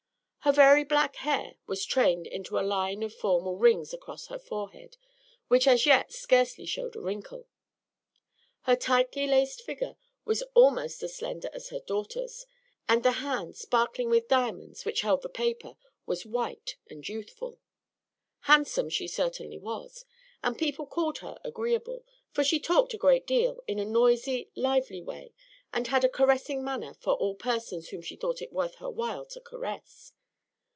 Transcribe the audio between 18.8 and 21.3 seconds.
she certainly was; and people called